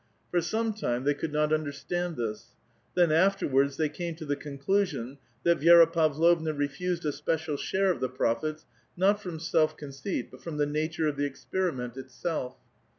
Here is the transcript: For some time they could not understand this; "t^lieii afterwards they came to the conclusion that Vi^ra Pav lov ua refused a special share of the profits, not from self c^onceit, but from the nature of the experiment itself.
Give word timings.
For 0.31 0.41
some 0.41 0.73
time 0.73 1.03
they 1.03 1.13
could 1.13 1.31
not 1.31 1.53
understand 1.53 2.15
this; 2.15 2.55
"t^lieii 2.97 3.11
afterwards 3.11 3.77
they 3.77 3.87
came 3.87 4.15
to 4.15 4.25
the 4.25 4.35
conclusion 4.35 5.19
that 5.43 5.59
Vi^ra 5.59 5.85
Pav 5.93 6.17
lov 6.17 6.41
ua 6.41 6.53
refused 6.55 7.05
a 7.05 7.11
special 7.11 7.55
share 7.55 7.91
of 7.91 7.99
the 7.99 8.09
profits, 8.09 8.65
not 8.97 9.21
from 9.21 9.39
self 9.39 9.77
c^onceit, 9.77 10.31
but 10.31 10.41
from 10.41 10.57
the 10.57 10.65
nature 10.65 11.05
of 11.05 11.17
the 11.17 11.25
experiment 11.25 11.97
itself. 11.97 12.55